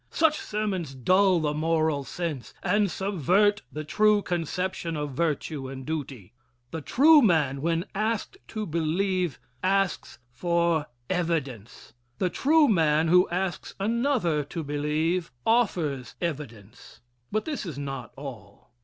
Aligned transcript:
Such 0.09 0.39
sermons 0.39 0.95
dull 0.95 1.41
the 1.41 1.53
moral 1.53 2.03
sense 2.03 2.55
and 2.63 2.89
subvert 2.89 3.61
the 3.71 3.83
true 3.83 4.23
conception 4.23 4.97
of 4.97 5.11
virtue 5.11 5.67
and 5.69 5.85
duty. 5.85 6.33
The 6.71 6.81
true 6.81 7.21
man, 7.21 7.61
when 7.61 7.85
asked 7.93 8.37
to 8.47 8.65
believe, 8.65 9.39
asks 9.61 10.17
for 10.31 10.87
evidence. 11.07 11.93
The 12.17 12.31
true 12.31 12.67
man, 12.67 13.09
who 13.09 13.29
asks 13.29 13.75
another 13.79 14.43
to 14.45 14.63
believe, 14.63 15.29
offers 15.45 16.15
evidence. 16.19 17.01
But 17.31 17.45
this 17.45 17.63
is 17.63 17.77
not 17.77 18.11
all. 18.17 18.71